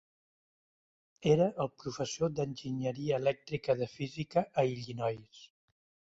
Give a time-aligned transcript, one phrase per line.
[1.33, 5.45] Era el professor d'enginyeria elèctrica de física a Illinois.